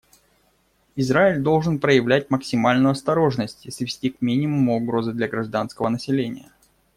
Израиль 0.95 1.43
должен 1.43 1.77
проявлять 1.77 2.31
максимальную 2.31 2.93
осторожность 2.93 3.67
и 3.67 3.69
свести 3.69 4.09
к 4.09 4.19
минимуму 4.19 4.77
угрозы 4.77 5.13
для 5.13 5.27
гражданского 5.27 5.89
населения. 5.89 6.49